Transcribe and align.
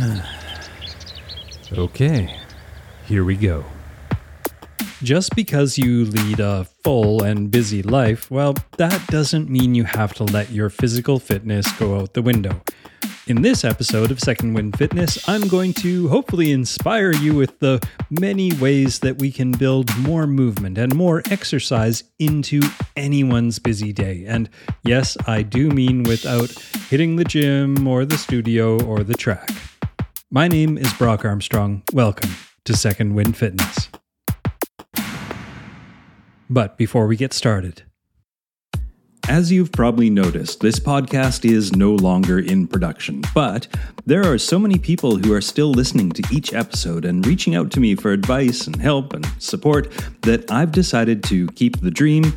okay, 1.72 2.38
here 3.06 3.24
we 3.24 3.36
go. 3.36 3.64
Just 5.02 5.34
because 5.34 5.78
you 5.78 6.04
lead 6.04 6.40
a 6.40 6.64
full 6.84 7.22
and 7.22 7.50
busy 7.50 7.82
life, 7.82 8.30
well, 8.30 8.54
that 8.76 9.06
doesn't 9.08 9.48
mean 9.48 9.74
you 9.74 9.84
have 9.84 10.12
to 10.14 10.24
let 10.24 10.50
your 10.50 10.68
physical 10.68 11.18
fitness 11.18 11.70
go 11.72 11.98
out 11.98 12.14
the 12.14 12.22
window. 12.22 12.60
In 13.26 13.42
this 13.42 13.64
episode 13.64 14.10
of 14.10 14.18
Second 14.18 14.54
Wind 14.54 14.76
Fitness, 14.76 15.28
I'm 15.28 15.46
going 15.48 15.72
to 15.74 16.08
hopefully 16.08 16.50
inspire 16.50 17.12
you 17.12 17.34
with 17.34 17.58
the 17.60 17.80
many 18.10 18.52
ways 18.54 18.98
that 19.00 19.18
we 19.18 19.30
can 19.30 19.52
build 19.52 19.96
more 19.98 20.26
movement 20.26 20.78
and 20.78 20.94
more 20.94 21.22
exercise 21.30 22.04
into 22.18 22.60
anyone's 22.96 23.58
busy 23.58 23.92
day. 23.92 24.24
And 24.26 24.50
yes, 24.82 25.16
I 25.26 25.42
do 25.42 25.70
mean 25.70 26.02
without 26.02 26.50
hitting 26.88 27.16
the 27.16 27.24
gym 27.24 27.86
or 27.86 28.04
the 28.04 28.18
studio 28.18 28.82
or 28.84 29.04
the 29.04 29.14
track. 29.14 29.50
My 30.32 30.46
name 30.46 30.78
is 30.78 30.92
Brock 30.92 31.24
Armstrong. 31.24 31.82
Welcome 31.92 32.30
to 32.64 32.76
Second 32.76 33.16
Wind 33.16 33.36
Fitness. 33.36 33.88
But 36.48 36.78
before 36.78 37.08
we 37.08 37.16
get 37.16 37.32
started, 37.32 37.82
as 39.30 39.52
you've 39.52 39.70
probably 39.70 40.10
noticed, 40.10 40.58
this 40.58 40.80
podcast 40.80 41.48
is 41.48 41.76
no 41.76 41.92
longer 41.92 42.40
in 42.40 42.66
production, 42.66 43.22
but 43.32 43.68
there 44.04 44.24
are 44.24 44.36
so 44.36 44.58
many 44.58 44.76
people 44.76 45.18
who 45.18 45.32
are 45.32 45.40
still 45.40 45.70
listening 45.70 46.10
to 46.10 46.22
each 46.34 46.52
episode 46.52 47.04
and 47.04 47.24
reaching 47.24 47.54
out 47.54 47.70
to 47.70 47.78
me 47.78 47.94
for 47.94 48.10
advice 48.10 48.66
and 48.66 48.74
help 48.74 49.12
and 49.12 49.24
support 49.38 49.88
that 50.22 50.50
I've 50.50 50.72
decided 50.72 51.22
to 51.24 51.46
keep 51.48 51.80
the 51.80 51.92
dream 51.92 52.34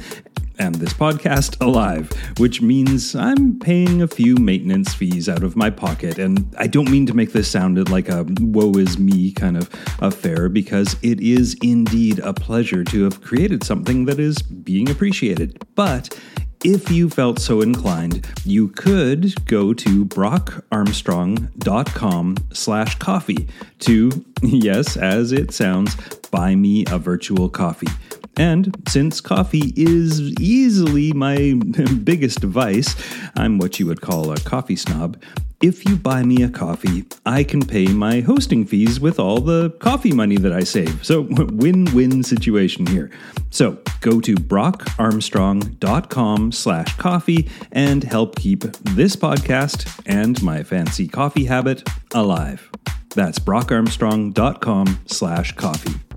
and 0.59 0.75
this 0.75 0.93
podcast 0.93 1.59
alive, 1.65 2.11
which 2.37 2.61
means 2.61 3.15
I'm 3.15 3.57
paying 3.57 4.03
a 4.03 4.07
few 4.07 4.35
maintenance 4.35 4.93
fees 4.93 5.27
out 5.27 5.41
of 5.41 5.55
my 5.55 5.71
pocket. 5.71 6.19
And 6.19 6.55
I 6.59 6.67
don't 6.67 6.91
mean 6.91 7.07
to 7.07 7.15
make 7.15 7.33
this 7.33 7.49
sound 7.49 7.89
like 7.89 8.07
a 8.07 8.23
woe 8.39 8.71
is 8.73 8.99
me 8.99 9.31
kind 9.31 9.57
of 9.57 9.67
affair, 9.99 10.47
because 10.47 10.95
it 11.01 11.19
is 11.19 11.57
indeed 11.63 12.19
a 12.19 12.33
pleasure 12.33 12.83
to 12.83 13.03
have 13.05 13.19
created 13.21 13.63
something 13.63 14.05
that 14.05 14.19
is 14.19 14.43
being 14.43 14.91
appreciated. 14.91 15.59
But 15.73 16.15
if 16.63 16.89
you 16.89 17.09
felt 17.09 17.39
so 17.39 17.59
inclined, 17.61 18.25
you 18.45 18.69
could 18.69 19.33
go 19.45 19.73
to 19.73 20.05
brockarmstrong.com 20.05 22.37
slash 22.53 22.97
coffee 22.99 23.49
to, 23.79 24.23
yes, 24.41 24.95
as 24.95 25.33
it 25.33 25.53
sounds, 25.53 25.97
buy 26.31 26.55
me 26.55 26.85
a 26.89 26.97
virtual 26.97 27.49
coffee. 27.49 27.89
And 28.37 28.75
since 28.87 29.19
coffee 29.21 29.73
is 29.75 30.19
easily 30.39 31.13
my 31.13 31.59
biggest 32.03 32.39
vice, 32.39 32.95
I'm 33.35 33.57
what 33.57 33.79
you 33.79 33.87
would 33.87 34.01
call 34.01 34.31
a 34.31 34.37
coffee 34.37 34.75
snob. 34.75 35.19
If 35.61 35.87
you 35.87 35.95
buy 35.95 36.23
me 36.23 36.43
a 36.43 36.49
coffee, 36.49 37.05
I 37.25 37.45
can 37.45 37.65
pay 37.65 37.85
my 37.85 38.19
hosting 38.19 38.65
fees 38.65 38.99
with 38.99 39.17
all 39.17 39.39
the 39.39 39.69
coffee 39.79 40.11
money 40.11 40.35
that 40.35 40.51
I 40.51 40.65
save. 40.65 41.05
So, 41.05 41.21
win 41.29 41.85
win 41.93 42.21
situation 42.21 42.85
here. 42.85 43.09
So, 43.49 43.77
go 44.01 44.19
to 44.19 44.35
brockarmstrong.com 44.35 46.51
slash 46.51 46.97
coffee 46.97 47.49
and 47.71 48.03
help 48.03 48.35
keep 48.35 48.63
this 48.81 49.15
podcast 49.15 50.01
and 50.05 50.43
my 50.43 50.63
fancy 50.63 51.07
coffee 51.07 51.45
habit 51.45 51.87
alive. 52.13 52.69
That's 53.15 53.39
brockarmstrong.com 53.39 54.99
slash 55.05 55.53
coffee. 55.53 56.12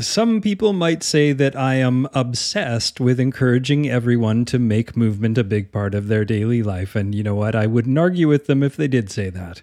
Some 0.00 0.40
people 0.40 0.72
might 0.72 1.02
say 1.02 1.32
that 1.32 1.56
I 1.56 1.74
am 1.74 2.06
obsessed 2.14 3.00
with 3.00 3.18
encouraging 3.18 3.90
everyone 3.90 4.44
to 4.46 4.58
make 4.58 4.96
movement 4.96 5.36
a 5.38 5.44
big 5.44 5.72
part 5.72 5.92
of 5.92 6.06
their 6.06 6.24
daily 6.24 6.62
life. 6.62 6.94
And 6.94 7.14
you 7.14 7.24
know 7.24 7.34
what? 7.34 7.56
I 7.56 7.66
wouldn't 7.66 7.98
argue 7.98 8.28
with 8.28 8.46
them 8.46 8.62
if 8.62 8.76
they 8.76 8.86
did 8.86 9.10
say 9.10 9.28
that. 9.30 9.60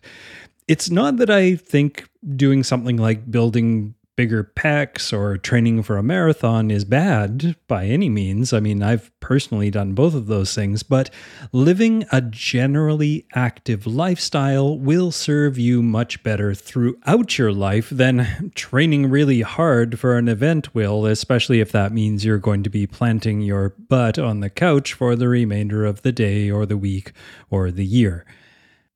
It's 0.68 0.90
not 0.90 1.18
that 1.18 1.30
I 1.30 1.56
think 1.56 2.10
doing 2.36 2.64
something 2.64 2.98
like 2.98 3.32
building 3.32 3.95
bigger 4.16 4.44
pecs 4.44 5.12
or 5.12 5.38
training 5.38 5.84
for 5.84 5.98
a 5.98 6.04
marathon 6.04 6.72
is 6.72 6.86
bad 6.86 7.56
by 7.68 7.86
any 7.86 8.10
means. 8.10 8.54
I 8.54 8.60
mean, 8.60 8.82
I've 8.82 9.12
personally 9.20 9.70
done 9.70 9.94
both 9.94 10.16
of 10.16 10.28
those 10.28 10.54
things, 10.56 10.84
but 10.84 11.10
living 11.52 12.06
a 12.12 12.22
generally 12.22 13.26
active 13.34 13.86
lifestyle 13.86 14.78
will 14.78 15.12
serve 15.12 15.58
you 15.58 15.82
much 15.82 16.24
better 16.24 16.54
throughout 16.54 17.38
your 17.38 17.52
life 17.52 17.90
than 17.90 18.52
training 18.56 19.10
really 19.10 19.42
hard 19.42 20.00
for 20.00 20.18
an 20.18 20.28
event 20.28 20.74
will, 20.74 21.06
especially 21.06 21.60
if 21.60 21.72
that 21.72 21.92
means 21.92 22.24
you're 22.24 22.38
going 22.38 22.64
to 22.64 22.70
be 22.70 22.88
planting 22.88 23.42
your 23.42 23.70
butt 23.90 24.18
on 24.18 24.40
the 24.40 24.50
couch 24.50 24.94
for 24.94 25.16
the 25.16 25.28
remainder 25.28 25.86
of 25.86 26.02
the 26.04 26.12
day 26.12 26.50
or 26.50 26.66
the 26.66 26.78
week 26.78 27.12
or 27.50 27.72
the 27.72 27.86
year. 27.86 28.26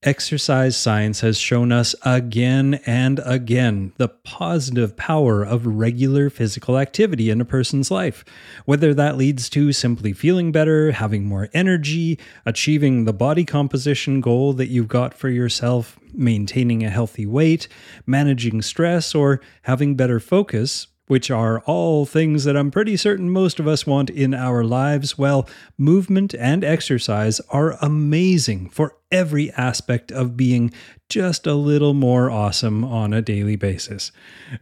Exercise 0.03 0.77
science 0.77 1.19
has 1.19 1.37
shown 1.37 1.73
us 1.73 1.93
again 2.05 2.75
and 2.85 3.19
again 3.25 3.91
the 3.97 4.07
positive 4.07 4.95
power 4.95 5.43
of 5.43 5.65
regular 5.65 6.29
physical 6.29 6.77
activity 6.77 7.29
in 7.29 7.41
a 7.41 7.45
person's 7.45 7.91
life. 7.91 8.23
Whether 8.63 8.93
that 8.93 9.17
leads 9.17 9.49
to 9.49 9.73
simply 9.73 10.13
feeling 10.13 10.53
better, 10.53 10.93
having 10.93 11.25
more 11.25 11.49
energy, 11.53 12.17
achieving 12.45 13.03
the 13.03 13.11
body 13.11 13.43
composition 13.43 14.21
goal 14.21 14.53
that 14.53 14.69
you've 14.69 14.87
got 14.87 15.13
for 15.13 15.27
yourself, 15.27 15.99
maintaining 16.13 16.81
a 16.85 16.89
healthy 16.89 17.25
weight, 17.25 17.67
managing 18.05 18.61
stress, 18.61 19.13
or 19.13 19.41
having 19.63 19.95
better 19.95 20.21
focus, 20.21 20.87
which 21.09 21.31
are 21.31 21.59
all 21.61 22.05
things 22.05 22.43
that 22.43 22.55
I'm 22.55 22.69
pretty 22.69 22.95
certain 22.95 23.31
most 23.31 23.59
of 23.59 23.67
us 23.67 23.87
want 23.87 24.11
in 24.11 24.35
our 24.35 24.63
lives, 24.63 25.17
well, 25.17 25.49
movement 25.75 26.35
and 26.35 26.63
exercise 26.63 27.39
are 27.49 27.79
amazing 27.81 28.69
for 28.69 28.95
every 29.11 29.49
aspect 29.53 30.11
of 30.11 30.37
being 30.37 30.71
just 31.09 31.47
a 31.47 31.55
little 31.55 31.95
more 31.95 32.29
awesome 32.29 32.83
on 32.83 33.11
a 33.11 33.23
daily 33.23 33.55
basis. 33.55 34.11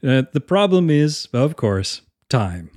Uh, 0.02 0.24
the 0.32 0.40
problem 0.40 0.90
is, 0.90 1.28
of 1.34 1.58
course, 1.58 2.04
time. 2.30 2.70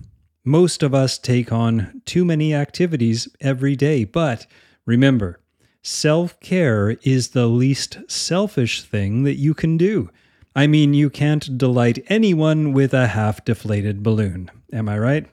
Most 0.44 0.82
of 0.82 0.92
us 0.92 1.16
take 1.16 1.52
on 1.52 2.02
too 2.04 2.24
many 2.24 2.52
activities 2.52 3.28
every 3.40 3.76
day, 3.76 4.02
but 4.02 4.48
remember, 4.84 5.38
self 5.80 6.40
care 6.40 6.96
is 7.04 7.28
the 7.28 7.46
least 7.46 7.98
selfish 8.08 8.82
thing 8.82 9.22
that 9.22 9.36
you 9.36 9.54
can 9.54 9.76
do. 9.76 10.10
I 10.54 10.66
mean, 10.66 10.94
you 10.94 11.10
can't 11.10 11.56
delight 11.56 12.04
anyone 12.08 12.72
with 12.72 12.92
a 12.92 13.08
half 13.08 13.44
deflated 13.44 14.02
balloon. 14.02 14.50
Am 14.72 14.88
I 14.88 14.98
right? 14.98 15.26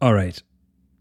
All 0.00 0.14
right, 0.14 0.40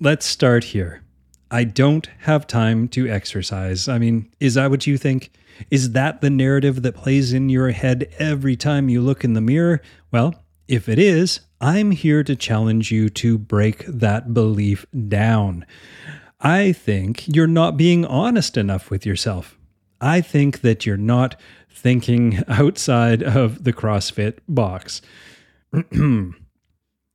let's 0.01 0.25
start 0.25 0.65
here. 0.65 1.03
I 1.49 1.63
don't 1.63 2.09
have 2.19 2.45
time 2.45 2.89
to 2.89 3.07
exercise. 3.07 3.87
I 3.87 3.99
mean, 3.99 4.29
is 4.41 4.55
that 4.55 4.69
what 4.69 4.85
you 4.85 4.97
think? 4.97 5.31
Is 5.71 5.91
that 5.91 6.19
the 6.19 6.29
narrative 6.29 6.81
that 6.81 6.95
plays 6.95 7.31
in 7.31 7.47
your 7.47 7.71
head 7.71 8.13
every 8.19 8.57
time 8.57 8.89
you 8.89 8.99
look 9.01 9.23
in 9.23 9.33
the 9.33 9.41
mirror? 9.41 9.81
Well, 10.11 10.35
if 10.67 10.89
it 10.89 10.99
is, 10.99 11.39
I'm 11.61 11.91
here 11.91 12.23
to 12.23 12.35
challenge 12.35 12.91
you 12.91 13.07
to 13.09 13.37
break 13.37 13.85
that 13.87 14.33
belief 14.33 14.85
down. 15.07 15.65
I 16.41 16.73
think 16.73 17.27
you're 17.33 17.47
not 17.47 17.77
being 17.77 18.05
honest 18.05 18.57
enough 18.57 18.89
with 18.89 19.05
yourself. 19.05 19.57
I 20.01 20.21
think 20.21 20.61
that 20.61 20.85
you're 20.85 20.97
not 20.97 21.39
thinking 21.77 22.43
outside 22.47 23.21
of 23.23 23.63
the 23.63 23.73
CrossFit 23.73 24.39
box. 24.47 25.01
you 25.91 26.33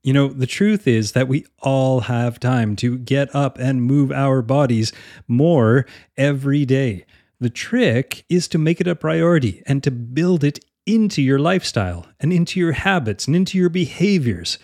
know, 0.04 0.28
the 0.28 0.46
truth 0.46 0.86
is 0.86 1.12
that 1.12 1.28
we 1.28 1.44
all 1.60 2.00
have 2.00 2.40
time 2.40 2.76
to 2.76 2.98
get 2.98 3.34
up 3.34 3.58
and 3.58 3.82
move 3.82 4.12
our 4.12 4.42
bodies 4.42 4.92
more 5.26 5.86
every 6.16 6.64
day. 6.64 7.04
The 7.40 7.50
trick 7.50 8.24
is 8.28 8.46
to 8.48 8.58
make 8.58 8.80
it 8.80 8.86
a 8.86 8.94
priority 8.94 9.62
and 9.66 9.82
to 9.82 9.90
build 9.90 10.44
it 10.44 10.60
into 10.86 11.22
your 11.22 11.38
lifestyle 11.38 12.06
and 12.20 12.32
into 12.32 12.60
your 12.60 12.72
habits 12.72 13.26
and 13.26 13.34
into 13.34 13.58
your 13.58 13.68
behaviors. 13.68 14.58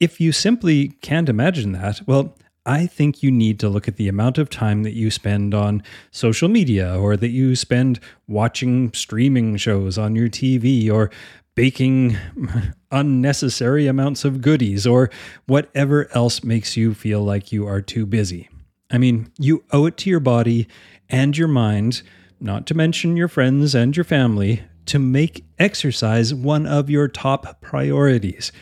If 0.00 0.20
you 0.20 0.32
simply 0.32 0.88
can't 0.88 1.28
imagine 1.28 1.72
that, 1.72 2.00
well, 2.06 2.36
I 2.66 2.86
think 2.86 3.22
you 3.22 3.30
need 3.30 3.60
to 3.60 3.68
look 3.68 3.88
at 3.88 3.96
the 3.96 4.08
amount 4.08 4.38
of 4.38 4.48
time 4.48 4.84
that 4.84 4.94
you 4.94 5.10
spend 5.10 5.54
on 5.54 5.82
social 6.10 6.48
media 6.48 6.98
or 6.98 7.16
that 7.16 7.28
you 7.28 7.56
spend 7.56 8.00
watching 8.26 8.92
streaming 8.94 9.56
shows 9.56 9.98
on 9.98 10.16
your 10.16 10.28
TV 10.28 10.90
or 10.90 11.10
baking 11.54 12.16
unnecessary 12.90 13.86
amounts 13.86 14.24
of 14.24 14.40
goodies 14.40 14.86
or 14.86 15.10
whatever 15.46 16.08
else 16.12 16.42
makes 16.42 16.76
you 16.76 16.94
feel 16.94 17.22
like 17.22 17.52
you 17.52 17.66
are 17.66 17.82
too 17.82 18.06
busy. 18.06 18.48
I 18.90 18.98
mean, 18.98 19.30
you 19.38 19.64
owe 19.72 19.86
it 19.86 19.96
to 19.98 20.10
your 20.10 20.20
body 20.20 20.66
and 21.08 21.36
your 21.36 21.48
mind, 21.48 22.02
not 22.40 22.66
to 22.68 22.74
mention 22.74 23.16
your 23.16 23.28
friends 23.28 23.74
and 23.74 23.96
your 23.96 24.04
family, 24.04 24.62
to 24.86 24.98
make 24.98 25.44
exercise 25.58 26.34
one 26.34 26.66
of 26.66 26.90
your 26.90 27.08
top 27.08 27.60
priorities. 27.60 28.52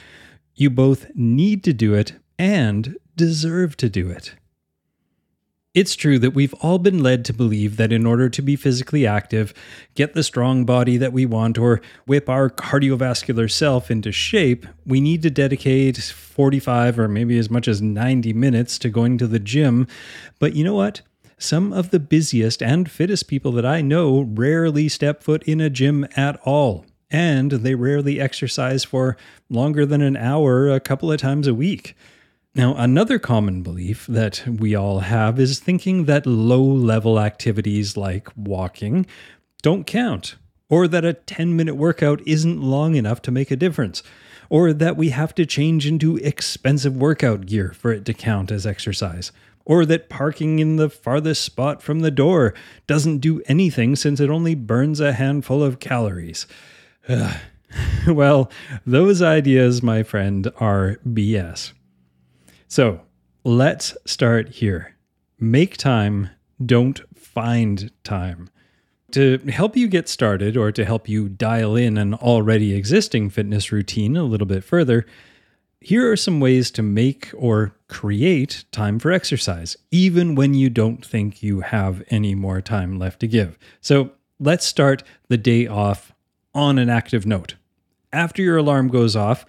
You 0.54 0.70
both 0.70 1.06
need 1.14 1.64
to 1.64 1.72
do 1.72 1.94
it 1.94 2.14
and 2.38 2.96
deserve 3.23 3.77
to 3.77 3.89
do 3.89 4.11
it. 4.11 4.35
It's 5.75 5.95
true 5.95 6.19
that 6.19 6.35
we've 6.35 6.55
all 6.55 6.81
been 6.81 7.05
led 7.05 7.25
to 7.27 7.33
believe 7.33 7.77
that 7.77 7.93
in 7.93 8.05
order 8.05 8.29
to 8.29 8.43
be 8.43 8.57
physically 8.57 9.07
active, 9.07 9.55
get 9.95 10.15
the 10.15 10.25
strong 10.25 10.65
body 10.65 10.97
that 10.97 11.13
we 11.13 11.25
want, 11.25 11.57
or 11.57 11.81
whip 12.05 12.29
our 12.29 12.51
cardiovascular 12.51 13.49
self 13.49 13.93
into 13.93 14.11
shape, 14.11 14.67
we 14.85 15.01
need 15.01 15.23
to 15.23 15.31
dedicate 15.31 15.99
45 15.99 16.99
or 16.99 17.07
maybe 17.07 17.39
as 17.39 17.49
much 17.49 17.69
as 17.69 17.81
90 17.81 18.33
minutes 18.33 18.77
to 18.81 18.89
going 18.89 19.19
to 19.19 19.29
the 19.29 19.39
gym. 19.39 19.87
But 20.41 20.57
you 20.57 20.65
know 20.65 20.75
what? 20.75 21.03
Some 21.39 21.73
of 21.73 21.91
the 21.91 22.01
busiest 22.01 22.61
and 22.61 22.91
fittest 22.91 23.29
people 23.29 23.53
that 23.53 23.65
I 23.65 23.83
know 23.83 24.23
rarely 24.23 24.89
step 24.89 25.23
foot 25.23 25.45
in 25.45 25.61
a 25.61 25.71
gym 25.71 26.09
at 26.17 26.41
all, 26.45 26.87
and 27.09 27.53
they 27.53 27.77
rarely 27.77 28.21
exercise 28.21 28.83
for 28.83 29.17
longer 29.49 29.87
than 29.87 30.03
an 30.03 30.17
hour 30.17 30.69
a 30.69 30.81
couple 30.81 31.13
of 31.13 31.21
times 31.21 31.47
a 31.47 31.55
week. 31.55 31.95
Now, 32.54 32.75
another 32.75 33.19
common 33.19 33.62
belief 33.62 34.06
that 34.08 34.44
we 34.46 34.75
all 34.75 35.00
have 35.00 35.40
is 35.40 35.58
thinking 35.58 36.04
that 36.04 36.26
low 36.26 36.62
level 36.62 37.19
activities 37.19 37.96
like 37.96 38.28
walking 38.37 39.06
don't 39.62 39.87
count, 39.87 40.37
or 40.69 40.87
that 40.88 41.04
a 41.04 41.14
10 41.14 41.56
minute 41.56 41.76
workout 41.76 42.20
isn't 42.26 42.60
long 42.60 42.94
enough 42.94 43.22
to 43.22 43.31
make 43.31 43.50
a 43.50 43.56
difference, 43.56 44.02
or 44.50 44.75
that 44.75 44.99
we 44.99 45.08
have 45.08 45.34
to 45.37 45.46
change 45.46 45.87
into 45.87 46.19
expensive 46.19 46.94
workout 46.94 47.46
gear 47.46 47.72
for 47.72 47.90
it 47.90 48.04
to 48.04 48.12
count 48.12 48.50
as 48.50 48.66
exercise, 48.66 49.32
or 49.64 49.87
that 49.87 50.10
parking 50.10 50.58
in 50.58 50.76
the 50.76 50.90
farthest 50.90 51.43
spot 51.43 51.82
from 51.82 52.00
the 52.00 52.10
door 52.10 52.52
doesn't 52.87 53.20
do 53.20 53.40
anything 53.46 53.96
since 53.96 54.20
it 54.20 54.28
only 54.28 54.54
burns 54.54 55.00
a 55.00 55.14
handful 55.14 55.62
of 55.62 55.81
calories. 55.81 56.46
well, 58.06 58.50
those 58.84 59.22
ideas, 59.22 59.82
my 59.82 60.02
friend, 60.02 60.52
are 60.58 60.99
BS. 61.08 61.72
So 62.73 63.03
let's 63.45 63.95
start 64.07 64.49
here. 64.49 64.97
Make 65.39 65.77
time, 65.77 66.31
don't 66.65 67.03
find 67.15 67.91
time. 68.03 68.49
To 69.11 69.37
help 69.51 69.77
you 69.77 69.87
get 69.89 70.09
started 70.09 70.57
or 70.57 70.73
to 70.73 70.87
help 70.87 71.07
you 71.07 71.29
dial 71.29 71.77
in 71.77 71.99
an 71.99 72.15
already 72.15 72.73
existing 72.73 73.29
fitness 73.29 73.73
routine 73.73 74.17
a 74.17 74.23
little 74.23 74.47
bit 74.47 74.65
further, 74.65 75.05
here 75.83 76.11
are 76.11 76.17
some 76.17 76.41
ways 76.41 76.71
to 76.71 76.83
make 76.83 77.29
or 77.37 77.77
create 77.89 78.65
time 78.73 78.99
for 78.99 79.13
exercise, 79.13 79.77
even 79.91 80.35
when 80.35 80.55
you 80.55 80.71
don't 80.71 81.05
think 81.05 81.43
you 81.43 81.61
have 81.61 82.03
any 82.09 82.35
more 82.35 82.63
time 82.63 82.99
left 82.99 83.21
to 83.21 83.29
give. 83.29 83.59
So 83.83 84.13
let's 84.41 84.65
start 84.65 85.03
the 85.29 85.37
day 85.37 85.67
off 85.67 86.15
on 86.55 86.79
an 86.79 86.89
active 86.89 87.27
note. 87.27 87.57
After 88.15 88.41
your 88.41 88.57
alarm 88.57 88.89
goes 88.89 89.15
off, 89.15 89.45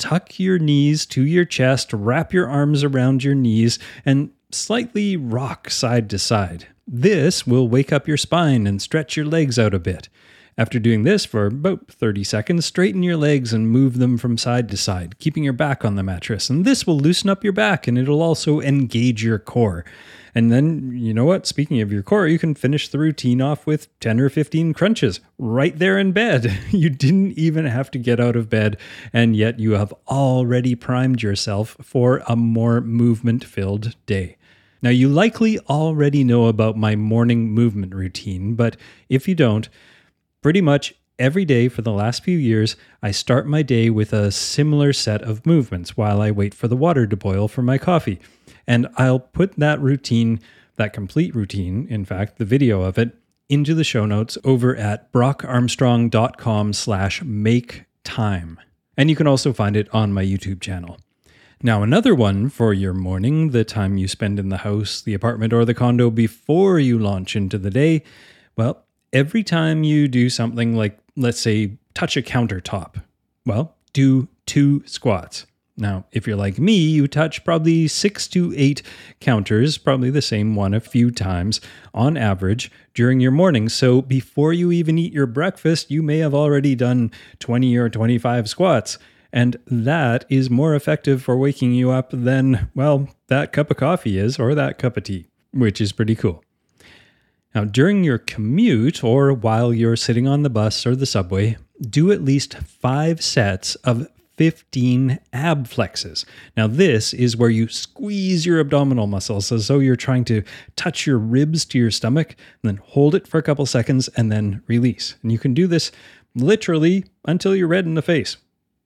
tuck 0.00 0.40
your 0.40 0.58
knees 0.58 1.06
to 1.06 1.22
your 1.22 1.44
chest, 1.44 1.92
wrap 1.92 2.32
your 2.32 2.48
arms 2.48 2.82
around 2.82 3.22
your 3.22 3.34
knees, 3.36 3.78
and 4.04 4.30
slightly 4.50 5.16
rock 5.16 5.70
side 5.70 6.10
to 6.10 6.18
side. 6.18 6.66
This 6.88 7.46
will 7.46 7.68
wake 7.68 7.92
up 7.92 8.08
your 8.08 8.16
spine 8.16 8.66
and 8.66 8.82
stretch 8.82 9.16
your 9.16 9.26
legs 9.26 9.58
out 9.58 9.74
a 9.74 9.78
bit. 9.78 10.08
After 10.58 10.78
doing 10.78 11.04
this 11.04 11.24
for 11.24 11.46
about 11.46 11.88
30 11.88 12.24
seconds, 12.24 12.66
straighten 12.66 13.02
your 13.02 13.16
legs 13.16 13.52
and 13.52 13.70
move 13.70 13.98
them 13.98 14.18
from 14.18 14.36
side 14.36 14.68
to 14.70 14.76
side, 14.76 15.18
keeping 15.18 15.44
your 15.44 15.52
back 15.52 15.84
on 15.84 15.94
the 15.94 16.02
mattress. 16.02 16.50
And 16.50 16.64
this 16.64 16.86
will 16.86 16.98
loosen 16.98 17.30
up 17.30 17.44
your 17.44 17.52
back 17.52 17.86
and 17.86 17.96
it'll 17.96 18.22
also 18.22 18.60
engage 18.60 19.22
your 19.22 19.38
core. 19.38 19.84
And 20.34 20.52
then, 20.52 20.92
you 20.94 21.12
know 21.12 21.24
what? 21.24 21.46
Speaking 21.46 21.80
of 21.80 21.92
your 21.92 22.02
core, 22.02 22.26
you 22.26 22.38
can 22.38 22.54
finish 22.54 22.88
the 22.88 22.98
routine 22.98 23.40
off 23.40 23.66
with 23.66 23.88
10 24.00 24.20
or 24.20 24.28
15 24.28 24.72
crunches 24.74 25.20
right 25.38 25.78
there 25.78 25.98
in 25.98 26.12
bed. 26.12 26.58
You 26.70 26.88
didn't 26.88 27.32
even 27.32 27.66
have 27.66 27.90
to 27.90 27.98
get 27.98 28.20
out 28.20 28.36
of 28.36 28.48
bed, 28.48 28.78
and 29.12 29.36
yet 29.36 29.58
you 29.58 29.72
have 29.72 29.92
already 30.08 30.74
primed 30.74 31.22
yourself 31.22 31.76
for 31.82 32.22
a 32.26 32.36
more 32.36 32.80
movement 32.80 33.44
filled 33.44 33.96
day. 34.06 34.36
Now, 34.80 34.90
you 34.90 35.08
likely 35.08 35.58
already 35.60 36.24
know 36.24 36.46
about 36.46 36.76
my 36.76 36.96
morning 36.96 37.50
movement 37.50 37.94
routine, 37.94 38.54
but 38.54 38.76
if 39.08 39.28
you 39.28 39.34
don't, 39.34 39.68
Pretty 40.42 40.62
much 40.62 40.94
every 41.18 41.44
day 41.44 41.68
for 41.68 41.82
the 41.82 41.92
last 41.92 42.24
few 42.24 42.38
years, 42.38 42.74
I 43.02 43.10
start 43.10 43.46
my 43.46 43.60
day 43.60 43.90
with 43.90 44.14
a 44.14 44.30
similar 44.30 44.94
set 44.94 45.20
of 45.20 45.44
movements 45.44 45.94
while 45.94 46.22
I 46.22 46.30
wait 46.30 46.54
for 46.54 46.66
the 46.66 46.76
water 46.76 47.06
to 47.06 47.14
boil 47.14 47.46
for 47.46 47.60
my 47.60 47.76
coffee. 47.76 48.20
And 48.70 48.86
I'll 48.94 49.18
put 49.18 49.56
that 49.56 49.80
routine, 49.80 50.38
that 50.76 50.92
complete 50.92 51.34
routine, 51.34 51.88
in 51.90 52.04
fact, 52.04 52.38
the 52.38 52.44
video 52.44 52.82
of 52.82 52.98
it, 52.98 53.16
into 53.48 53.74
the 53.74 53.82
show 53.82 54.06
notes 54.06 54.38
over 54.44 54.76
at 54.76 55.10
brockarmstrong.com 55.10 56.72
slash 56.72 57.20
make 57.24 57.86
time. 58.04 58.60
And 58.96 59.10
you 59.10 59.16
can 59.16 59.26
also 59.26 59.52
find 59.52 59.76
it 59.76 59.92
on 59.92 60.12
my 60.12 60.24
YouTube 60.24 60.60
channel. 60.60 61.00
Now, 61.60 61.82
another 61.82 62.14
one 62.14 62.48
for 62.48 62.72
your 62.72 62.94
morning, 62.94 63.50
the 63.50 63.64
time 63.64 63.98
you 63.98 64.06
spend 64.06 64.38
in 64.38 64.50
the 64.50 64.58
house, 64.58 65.02
the 65.02 65.14
apartment, 65.14 65.52
or 65.52 65.64
the 65.64 65.74
condo 65.74 66.08
before 66.08 66.78
you 66.78 66.96
launch 66.96 67.34
into 67.34 67.58
the 67.58 67.70
day, 67.70 68.04
well, 68.54 68.84
every 69.12 69.42
time 69.42 69.82
you 69.82 70.06
do 70.06 70.30
something 70.30 70.76
like, 70.76 70.96
let's 71.16 71.40
say, 71.40 71.72
touch 71.94 72.16
a 72.16 72.22
countertop, 72.22 73.02
well, 73.44 73.74
do 73.92 74.28
two 74.46 74.84
squats. 74.86 75.44
Now, 75.80 76.04
if 76.12 76.26
you're 76.26 76.36
like 76.36 76.58
me, 76.58 76.76
you 76.76 77.08
touch 77.08 77.44
probably 77.44 77.88
six 77.88 78.28
to 78.28 78.52
eight 78.56 78.82
counters, 79.20 79.78
probably 79.78 80.10
the 80.10 80.22
same 80.22 80.54
one 80.54 80.74
a 80.74 80.80
few 80.80 81.10
times 81.10 81.60
on 81.94 82.16
average 82.16 82.70
during 82.94 83.20
your 83.20 83.30
morning. 83.30 83.68
So 83.68 84.02
before 84.02 84.52
you 84.52 84.70
even 84.72 84.98
eat 84.98 85.12
your 85.12 85.26
breakfast, 85.26 85.90
you 85.90 86.02
may 86.02 86.18
have 86.18 86.34
already 86.34 86.74
done 86.74 87.10
20 87.38 87.76
or 87.76 87.88
25 87.88 88.48
squats. 88.48 88.98
And 89.32 89.56
that 89.66 90.24
is 90.28 90.50
more 90.50 90.74
effective 90.74 91.22
for 91.22 91.36
waking 91.36 91.72
you 91.72 91.90
up 91.90 92.10
than, 92.12 92.70
well, 92.74 93.08
that 93.28 93.52
cup 93.52 93.70
of 93.70 93.76
coffee 93.76 94.18
is 94.18 94.38
or 94.38 94.54
that 94.54 94.78
cup 94.78 94.96
of 94.96 95.04
tea, 95.04 95.28
which 95.52 95.80
is 95.80 95.92
pretty 95.92 96.16
cool. 96.16 96.44
Now, 97.54 97.64
during 97.64 98.04
your 98.04 98.18
commute 98.18 99.02
or 99.02 99.32
while 99.32 99.72
you're 99.72 99.96
sitting 99.96 100.28
on 100.28 100.42
the 100.42 100.50
bus 100.50 100.86
or 100.86 100.94
the 100.94 101.06
subway, 101.06 101.56
do 101.80 102.12
at 102.12 102.22
least 102.22 102.54
five 102.58 103.22
sets 103.22 103.74
of 103.76 104.06
15 104.40 105.18
ab 105.34 105.68
flexes. 105.68 106.24
Now, 106.56 106.66
this 106.66 107.12
is 107.12 107.36
where 107.36 107.50
you 107.50 107.68
squeeze 107.68 108.46
your 108.46 108.58
abdominal 108.58 109.06
muscles 109.06 109.52
as 109.52 109.68
though 109.68 109.80
you're 109.80 109.96
trying 109.96 110.24
to 110.24 110.42
touch 110.76 111.06
your 111.06 111.18
ribs 111.18 111.66
to 111.66 111.78
your 111.78 111.90
stomach, 111.90 112.30
and 112.62 112.70
then 112.70 112.80
hold 112.82 113.14
it 113.14 113.28
for 113.28 113.36
a 113.36 113.42
couple 113.42 113.66
seconds 113.66 114.08
and 114.16 114.32
then 114.32 114.62
release. 114.66 115.16
And 115.22 115.30
you 115.30 115.38
can 115.38 115.52
do 115.52 115.66
this 115.66 115.92
literally 116.34 117.04
until 117.26 117.54
you're 117.54 117.68
red 117.68 117.84
in 117.84 117.96
the 117.96 118.00
face, 118.00 118.38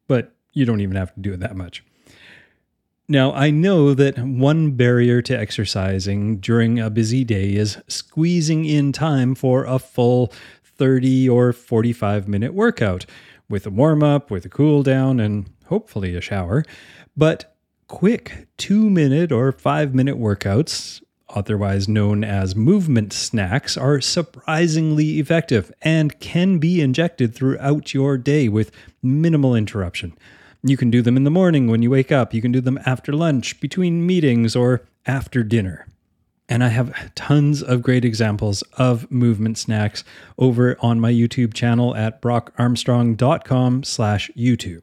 but 0.09 0.33
you 0.55 0.65
don't 0.65 0.81
even 0.81 0.97
have 0.97 1.15
to 1.15 1.21
do 1.21 1.33
it 1.33 1.39
that 1.39 1.55
much. 1.55 1.85
Now, 3.07 3.33
I 3.33 3.51
know 3.51 3.95
that 3.95 4.19
one 4.19 4.73
barrier 4.73 5.23
to 5.23 5.39
exercising 5.39 6.39
during 6.39 6.81
a 6.81 6.91
busy 6.91 7.23
day 7.23 7.55
is 7.55 7.79
squeezing 7.87 8.65
in 8.65 8.91
time 8.91 9.37
for 9.37 9.67
a 9.67 9.79
full 9.79 10.33
30 10.65 11.29
or 11.29 11.53
45 11.53 12.27
minute 12.27 12.55
workout 12.55 13.07
with 13.49 13.67
a 13.67 13.71
warm 13.71 14.03
up, 14.03 14.31
with 14.31 14.45
a 14.45 14.49
cool 14.49 14.83
down, 14.83 15.21
and 15.21 15.51
hopefully 15.67 16.15
a 16.17 16.21
shower. 16.21 16.65
But 17.17 17.55
quick 17.87 18.47
two 18.57 18.89
minute 18.91 19.31
or 19.31 19.53
five 19.53 19.95
minute 19.95 20.17
workouts, 20.17 21.03
otherwise 21.29 21.89
known 21.89 22.25
as 22.25 22.57
movement 22.57 23.13
snacks, 23.13 23.77
are 23.77 24.01
surprisingly 24.01 25.19
effective 25.19 25.73
and 25.83 26.19
can 26.21 26.59
be 26.59 26.81
injected 26.81 27.35
throughout 27.35 27.95
your 27.95 28.17
day 28.17 28.49
with 28.49 28.71
minimal 29.03 29.55
interruption. 29.55 30.17
You 30.63 30.77
can 30.77 30.91
do 30.91 31.03
them 31.03 31.17
in 31.17 31.25
the 31.25 31.31
morning 31.31 31.67
when 31.69 31.83
you 31.83 31.91
wake 31.91 32.11
up. 32.11 32.33
You 32.33 32.41
can 32.41 32.53
do 32.53 32.61
them 32.61 32.79
after 32.87 33.13
lunch, 33.13 33.61
between 33.61 34.07
meetings, 34.07 34.57
or 34.57 34.83
after 35.07 35.43
dinner. 35.43 35.87
And 36.49 36.63
I 36.63 36.69
have 36.69 37.15
tons 37.15 37.63
of 37.63 37.83
great 37.83 38.05
examples 38.05 38.63
of 38.75 39.11
movement 39.11 39.57
snacks 39.57 40.05
over 40.39 40.77
on 40.81 41.01
my 41.01 41.11
YouTube 41.11 41.55
channel 41.55 41.97
at 41.97 42.21
brockarmstrong.com 42.21 43.83
slash 43.85 44.31
YouTube. 44.37 44.83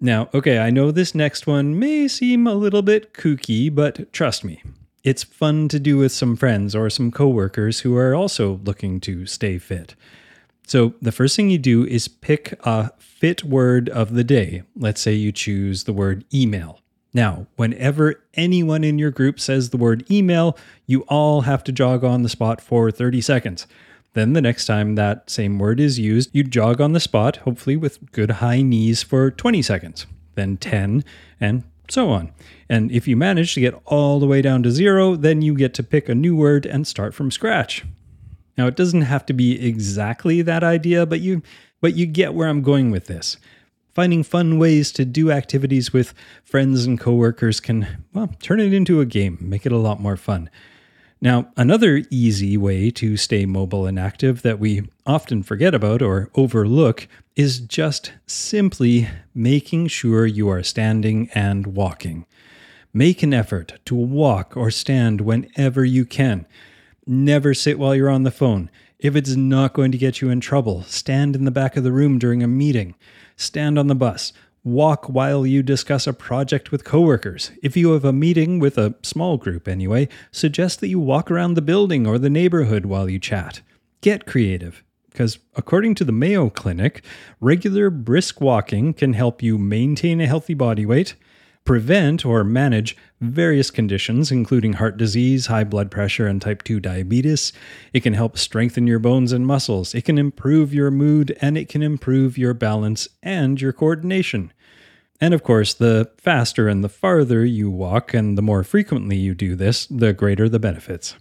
Now, 0.00 0.28
okay, 0.34 0.58
I 0.58 0.70
know 0.70 0.90
this 0.90 1.14
next 1.14 1.46
one 1.46 1.78
may 1.78 2.08
seem 2.08 2.46
a 2.46 2.54
little 2.54 2.82
bit 2.82 3.12
kooky, 3.14 3.74
but 3.74 4.12
trust 4.12 4.44
me, 4.44 4.62
it's 5.04 5.22
fun 5.22 5.68
to 5.68 5.78
do 5.78 5.98
with 5.98 6.12
some 6.12 6.36
friends 6.36 6.74
or 6.74 6.90
some 6.90 7.10
coworkers 7.10 7.80
who 7.80 7.96
are 7.96 8.14
also 8.14 8.60
looking 8.64 9.00
to 9.00 9.24
stay 9.26 9.58
fit. 9.58 9.94
So 10.66 10.94
the 11.00 11.12
first 11.12 11.36
thing 11.36 11.48
you 11.48 11.58
do 11.58 11.86
is 11.86 12.08
pick 12.08 12.58
a 12.66 12.90
fit 12.98 13.44
word 13.44 13.88
of 13.88 14.14
the 14.14 14.24
day. 14.24 14.64
Let's 14.74 15.00
say 15.00 15.14
you 15.14 15.32
choose 15.32 15.84
the 15.84 15.92
word 15.92 16.24
email. 16.34 16.80
Now, 17.16 17.46
whenever 17.56 18.22
anyone 18.34 18.84
in 18.84 18.98
your 18.98 19.10
group 19.10 19.40
says 19.40 19.70
the 19.70 19.78
word 19.78 20.04
email, 20.10 20.54
you 20.84 21.00
all 21.08 21.40
have 21.40 21.64
to 21.64 21.72
jog 21.72 22.04
on 22.04 22.22
the 22.22 22.28
spot 22.28 22.60
for 22.60 22.90
30 22.90 23.22
seconds. 23.22 23.66
Then 24.12 24.34
the 24.34 24.42
next 24.42 24.66
time 24.66 24.96
that 24.96 25.30
same 25.30 25.58
word 25.58 25.80
is 25.80 25.98
used, 25.98 26.28
you 26.34 26.44
jog 26.44 26.78
on 26.78 26.92
the 26.92 27.00
spot, 27.00 27.38
hopefully 27.38 27.74
with 27.74 28.12
good 28.12 28.32
high 28.32 28.60
knees 28.60 29.02
for 29.02 29.30
20 29.30 29.62
seconds, 29.62 30.06
then 30.34 30.58
10, 30.58 31.04
and 31.40 31.64
so 31.88 32.10
on. 32.10 32.32
And 32.68 32.92
if 32.92 33.08
you 33.08 33.16
manage 33.16 33.54
to 33.54 33.62
get 33.62 33.80
all 33.86 34.20
the 34.20 34.26
way 34.26 34.42
down 34.42 34.62
to 34.64 34.70
zero, 34.70 35.16
then 35.16 35.40
you 35.40 35.54
get 35.54 35.72
to 35.72 35.82
pick 35.82 36.10
a 36.10 36.14
new 36.14 36.36
word 36.36 36.66
and 36.66 36.86
start 36.86 37.14
from 37.14 37.30
scratch. 37.30 37.86
Now, 38.58 38.66
it 38.66 38.76
doesn't 38.76 39.02
have 39.02 39.24
to 39.24 39.32
be 39.32 39.66
exactly 39.66 40.42
that 40.42 40.62
idea, 40.62 41.06
but 41.06 41.20
you 41.20 41.40
but 41.80 41.94
you 41.94 42.04
get 42.04 42.34
where 42.34 42.48
I'm 42.48 42.60
going 42.60 42.90
with 42.90 43.06
this. 43.06 43.38
Finding 43.96 44.24
fun 44.24 44.58
ways 44.58 44.92
to 44.92 45.06
do 45.06 45.30
activities 45.30 45.90
with 45.90 46.12
friends 46.44 46.84
and 46.84 47.00
coworkers 47.00 47.60
can, 47.60 48.04
well, 48.12 48.28
turn 48.42 48.60
it 48.60 48.74
into 48.74 49.00
a 49.00 49.06
game, 49.06 49.38
make 49.40 49.64
it 49.64 49.72
a 49.72 49.78
lot 49.78 50.02
more 50.02 50.18
fun. 50.18 50.50
Now, 51.22 51.50
another 51.56 52.02
easy 52.10 52.58
way 52.58 52.90
to 52.90 53.16
stay 53.16 53.46
mobile 53.46 53.86
and 53.86 53.98
active 53.98 54.42
that 54.42 54.58
we 54.58 54.82
often 55.06 55.42
forget 55.42 55.74
about 55.74 56.02
or 56.02 56.30
overlook 56.34 57.08
is 57.36 57.58
just 57.58 58.12
simply 58.26 59.08
making 59.34 59.86
sure 59.86 60.26
you 60.26 60.46
are 60.50 60.62
standing 60.62 61.30
and 61.34 61.68
walking. 61.68 62.26
Make 62.92 63.22
an 63.22 63.32
effort 63.32 63.78
to 63.86 63.94
walk 63.94 64.58
or 64.58 64.70
stand 64.70 65.22
whenever 65.22 65.86
you 65.86 66.04
can. 66.04 66.46
Never 67.06 67.54
sit 67.54 67.78
while 67.78 67.94
you're 67.94 68.10
on 68.10 68.24
the 68.24 68.30
phone. 68.30 68.70
If 68.98 69.16
it's 69.16 69.36
not 69.36 69.72
going 69.72 69.90
to 69.92 69.98
get 69.98 70.20
you 70.20 70.28
in 70.28 70.40
trouble, 70.40 70.82
stand 70.82 71.34
in 71.34 71.46
the 71.46 71.50
back 71.50 71.78
of 71.78 71.84
the 71.84 71.92
room 71.92 72.18
during 72.18 72.42
a 72.42 72.46
meeting. 72.46 72.94
Stand 73.36 73.78
on 73.78 73.86
the 73.86 73.94
bus. 73.94 74.32
Walk 74.64 75.08
while 75.08 75.46
you 75.46 75.62
discuss 75.62 76.06
a 76.06 76.12
project 76.12 76.72
with 76.72 76.84
coworkers. 76.84 77.52
If 77.62 77.76
you 77.76 77.92
have 77.92 78.04
a 78.04 78.12
meeting 78.12 78.58
with 78.58 78.78
a 78.78 78.94
small 79.02 79.36
group 79.36 79.68
anyway, 79.68 80.08
suggest 80.32 80.80
that 80.80 80.88
you 80.88 80.98
walk 80.98 81.30
around 81.30 81.54
the 81.54 81.62
building 81.62 82.06
or 82.06 82.18
the 82.18 82.30
neighborhood 82.30 82.86
while 82.86 83.08
you 83.08 83.18
chat. 83.18 83.60
Get 84.00 84.26
creative. 84.26 84.82
Because 85.10 85.38
according 85.54 85.94
to 85.96 86.04
the 86.04 86.12
Mayo 86.12 86.50
Clinic, 86.50 87.04
regular 87.40 87.90
brisk 87.90 88.40
walking 88.40 88.92
can 88.92 89.12
help 89.12 89.42
you 89.42 89.56
maintain 89.56 90.20
a 90.20 90.26
healthy 90.26 90.54
body 90.54 90.84
weight, 90.84 91.14
prevent 91.66 92.24
or 92.24 92.42
manage 92.44 92.96
various 93.20 93.70
conditions, 93.70 94.32
including 94.32 94.74
heart 94.74 94.96
disease, 94.96 95.46
high 95.46 95.64
blood 95.64 95.90
pressure, 95.90 96.26
and 96.26 96.40
type 96.40 96.62
2 96.62 96.80
diabetes. 96.80 97.52
It 97.92 98.00
can 98.00 98.14
help 98.14 98.38
strengthen 98.38 98.86
your 98.86 98.98
bones 98.98 99.32
and 99.32 99.46
muscles. 99.46 99.94
It 99.94 100.06
can 100.06 100.16
improve 100.16 100.72
your 100.72 100.90
mood, 100.90 101.36
and 101.42 101.58
it 101.58 101.68
can 101.68 101.82
improve 101.82 102.38
your 102.38 102.54
balance 102.54 103.08
and 103.22 103.60
your 103.60 103.74
coordination. 103.74 104.52
And 105.20 105.34
of 105.34 105.42
course, 105.42 105.74
the 105.74 106.10
faster 106.18 106.68
and 106.68 106.82
the 106.82 106.88
farther 106.88 107.44
you 107.44 107.70
walk, 107.70 108.14
and 108.14 108.38
the 108.38 108.42
more 108.42 108.64
frequently 108.64 109.16
you 109.16 109.34
do 109.34 109.56
this, 109.56 109.86
the 109.86 110.12
greater 110.12 110.48
the 110.48 110.58
benefits. 110.58 111.16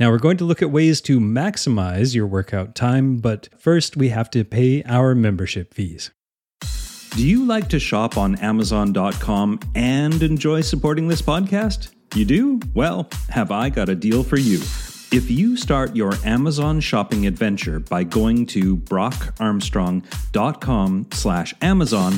Now, 0.00 0.10
we're 0.10 0.18
going 0.18 0.38
to 0.38 0.44
look 0.44 0.62
at 0.62 0.70
ways 0.70 1.00
to 1.02 1.20
maximize 1.20 2.14
your 2.14 2.26
workout 2.26 2.74
time, 2.74 3.18
but 3.18 3.48
first 3.58 3.96
we 3.96 4.08
have 4.08 4.30
to 4.30 4.44
pay 4.44 4.82
our 4.84 5.14
membership 5.14 5.74
fees. 5.74 6.10
Do 7.14 7.28
you 7.28 7.44
like 7.44 7.68
to 7.68 7.78
shop 7.78 8.16
on 8.16 8.36
Amazon.com 8.36 9.60
and 9.74 10.22
enjoy 10.22 10.62
supporting 10.62 11.08
this 11.08 11.20
podcast? 11.20 11.90
You 12.14 12.24
do? 12.24 12.58
Well, 12.72 13.10
have 13.28 13.50
I 13.50 13.68
got 13.68 13.90
a 13.90 13.94
deal 13.94 14.22
for 14.22 14.38
you. 14.38 14.60
If 15.14 15.30
you 15.30 15.58
start 15.58 15.94
your 15.94 16.14
Amazon 16.24 16.80
shopping 16.80 17.26
adventure 17.26 17.80
by 17.80 18.04
going 18.04 18.46
to 18.46 18.78
brockarmstrong.com 18.78 21.06
slash 21.12 21.54
Amazon, 21.60 22.14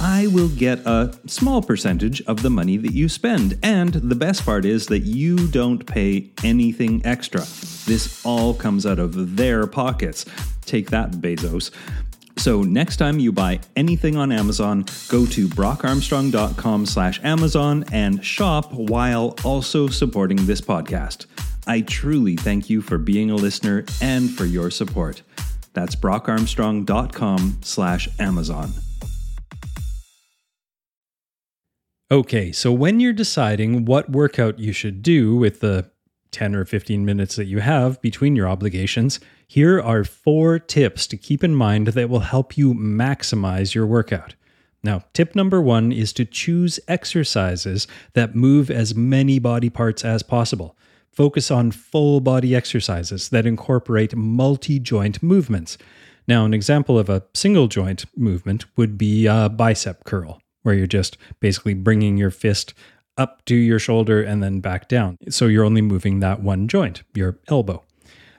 I 0.00 0.28
will 0.28 0.50
get 0.50 0.86
a 0.86 1.18
small 1.26 1.60
percentage 1.60 2.22
of 2.22 2.42
the 2.42 2.50
money 2.50 2.76
that 2.76 2.92
you 2.92 3.08
spend. 3.08 3.58
And 3.64 3.94
the 3.94 4.14
best 4.14 4.44
part 4.44 4.64
is 4.64 4.86
that 4.86 5.00
you 5.00 5.48
don't 5.48 5.84
pay 5.84 6.30
anything 6.44 7.04
extra. 7.04 7.40
This 7.86 8.24
all 8.24 8.54
comes 8.54 8.86
out 8.86 9.00
of 9.00 9.36
their 9.36 9.66
pockets. 9.66 10.24
Take 10.64 10.90
that, 10.90 11.10
Bezos. 11.10 11.72
So 12.38 12.62
next 12.62 12.96
time 12.96 13.18
you 13.18 13.32
buy 13.32 13.60
anything 13.74 14.16
on 14.16 14.30
Amazon, 14.30 14.84
go 15.08 15.26
to 15.26 15.48
brockarmstrong.com 15.48 16.86
slash 16.86 17.20
Amazon 17.24 17.84
and 17.92 18.24
shop 18.24 18.72
while 18.72 19.34
also 19.44 19.88
supporting 19.88 20.46
this 20.46 20.60
podcast. 20.60 21.26
I 21.66 21.82
truly 21.82 22.36
thank 22.36 22.70
you 22.70 22.80
for 22.80 22.96
being 22.96 23.30
a 23.30 23.36
listener 23.36 23.84
and 24.00 24.30
for 24.30 24.44
your 24.46 24.70
support. 24.70 25.22
That's 25.74 25.96
brockarmstrong.com 25.96 27.58
slash 27.62 28.08
Amazon. 28.18 28.70
Okay, 32.10 32.52
so 32.52 32.72
when 32.72 33.00
you're 33.00 33.12
deciding 33.12 33.84
what 33.84 34.10
workout 34.10 34.58
you 34.58 34.72
should 34.72 35.02
do 35.02 35.36
with 35.36 35.60
the 35.60 35.90
10 36.32 36.54
or 36.54 36.64
15 36.64 37.04
minutes 37.04 37.36
that 37.36 37.46
you 37.46 37.60
have 37.60 38.00
between 38.00 38.36
your 38.36 38.48
obligations, 38.48 39.20
here 39.46 39.80
are 39.80 40.04
four 40.04 40.58
tips 40.58 41.06
to 41.06 41.16
keep 41.16 41.42
in 41.42 41.54
mind 41.54 41.88
that 41.88 42.10
will 42.10 42.20
help 42.20 42.56
you 42.56 42.74
maximize 42.74 43.74
your 43.74 43.86
workout. 43.86 44.34
Now, 44.82 45.02
tip 45.12 45.34
number 45.34 45.60
one 45.60 45.90
is 45.90 46.12
to 46.14 46.24
choose 46.24 46.78
exercises 46.86 47.86
that 48.12 48.34
move 48.34 48.70
as 48.70 48.94
many 48.94 49.38
body 49.38 49.70
parts 49.70 50.04
as 50.04 50.22
possible. 50.22 50.76
Focus 51.10 51.50
on 51.50 51.72
full 51.72 52.20
body 52.20 52.54
exercises 52.54 53.30
that 53.30 53.46
incorporate 53.46 54.14
multi 54.14 54.78
joint 54.78 55.22
movements. 55.22 55.78
Now, 56.28 56.44
an 56.44 56.54
example 56.54 56.98
of 56.98 57.08
a 57.08 57.24
single 57.34 57.66
joint 57.66 58.04
movement 58.16 58.66
would 58.76 58.96
be 58.96 59.26
a 59.26 59.48
bicep 59.48 60.04
curl, 60.04 60.40
where 60.62 60.74
you're 60.74 60.86
just 60.86 61.16
basically 61.40 61.74
bringing 61.74 62.16
your 62.16 62.30
fist 62.30 62.74
up 63.18 63.44
to 63.46 63.54
your 63.54 63.78
shoulder 63.78 64.22
and 64.22 64.42
then 64.42 64.60
back 64.60 64.88
down. 64.88 65.18
So 65.28 65.46
you're 65.46 65.64
only 65.64 65.82
moving 65.82 66.20
that 66.20 66.40
one 66.40 66.68
joint, 66.68 67.02
your 67.14 67.38
elbow. 67.48 67.84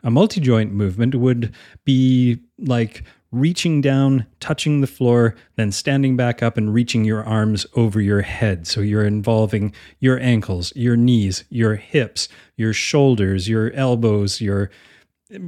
A 0.04 0.10
multi 0.10 0.40
joint 0.40 0.72
movement 0.72 1.14
would 1.16 1.54
be 1.84 2.40
like 2.58 3.04
reaching 3.32 3.82
down, 3.82 4.26
touching 4.40 4.82
the 4.82 4.88
floor, 4.88 5.36
then 5.56 5.72
standing 5.72 6.18
back 6.18 6.42
up 6.42 6.58
and 6.58 6.74
reaching 6.74 7.04
your 7.04 7.24
arms 7.24 7.66
over 7.76 8.02
your 8.02 8.22
head. 8.22 8.66
So 8.66 8.82
you're 8.82 9.06
involving 9.06 9.74
your 10.00 10.20
ankles, 10.20 10.74
your 10.76 10.96
knees, 10.96 11.44
your 11.50 11.76
hips, 11.76 12.28
your 12.58 12.74
shoulders, 12.74 13.48
your 13.48 13.72
elbows, 13.74 14.42
your 14.42 14.72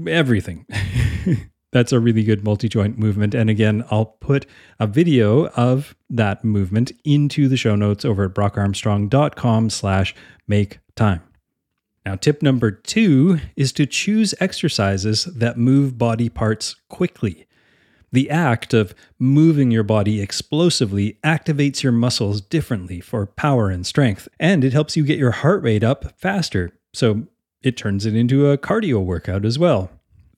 everything. 0.08 0.66
That's 1.72 1.94
a 1.94 2.00
really 2.00 2.24
good 2.24 2.44
multi 2.44 2.68
joint 2.68 2.98
movement. 2.98 3.34
And 3.34 3.50
again, 3.50 3.86
I'll 3.90 4.06
put 4.06 4.46
a 4.80 4.88
video 4.88 5.48
of 5.50 5.96
that 6.10 6.44
movement 6.44 6.92
into 7.06 7.48
the 7.48 7.58
show 7.58 7.76
notes 7.76 8.04
over 8.04 8.26
at 8.26 8.34
brockarmstrong.com 8.34 9.70
slash 9.70 10.14
make 10.48 10.80
time. 10.96 11.22
Now, 12.06 12.16
tip 12.16 12.42
number 12.42 12.72
two 12.72 13.40
is 13.56 13.72
to 13.74 13.86
choose 13.86 14.34
exercises 14.40 15.26
that 15.26 15.58
move 15.58 15.98
body 15.98 16.30
parts 16.30 16.76
quickly. 16.90 17.46
The 18.12 18.30
act 18.30 18.74
of 18.74 18.94
moving 19.20 19.72
your 19.72 19.84
body 19.84 20.20
explosively 20.20 21.18
activates 21.24 21.84
your 21.84 21.94
muscles 21.94 22.42
differently 22.42 23.00
for 23.00 23.26
power 23.26 23.70
and 23.70 23.86
strength, 23.86 24.28
and 24.38 24.66
it 24.66 24.74
helps 24.74 24.98
you 24.98 25.06
get 25.06 25.20
your 25.20 25.32
heart 25.32 25.64
rate 25.64 25.84
up 25.84 26.20
faster. 26.20 26.72
So 26.92 27.28
it 27.62 27.78
turns 27.78 28.06
it 28.06 28.16
into 28.16 28.50
a 28.50 28.58
cardio 28.58 29.02
workout 29.02 29.46
as 29.46 29.58
well 29.58 29.92